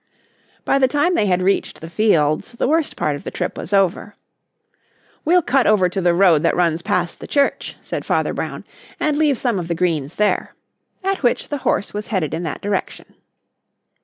By 0.65 0.79
the 0.79 0.87
time 0.87 1.13
they 1.13 1.27
had 1.27 1.43
reached 1.43 1.79
the 1.79 1.87
fields 1.87 2.53
the 2.53 2.67
worst 2.67 2.95
part 2.97 3.15
of 3.15 3.23
the 3.23 3.29
trip 3.29 3.55
was 3.55 3.71
over. 3.71 4.15
"We'll 5.25 5.43
cut 5.43 5.67
over 5.67 5.89
to 5.89 6.01
the 6.01 6.15
road 6.15 6.41
that 6.41 6.55
runs 6.55 6.81
past 6.81 7.19
the 7.19 7.27
church," 7.27 7.75
said 7.83 8.03
Father 8.03 8.33
Brown, 8.33 8.65
"and 8.99 9.15
leave 9.15 9.37
some 9.37 9.59
of 9.59 9.67
the 9.67 9.75
greens 9.75 10.15
there," 10.15 10.55
at 11.03 11.21
which 11.21 11.49
the 11.49 11.59
horse 11.59 11.93
was 11.93 12.07
headed 12.07 12.33
in 12.33 12.41
that 12.41 12.61
direction. 12.61 13.13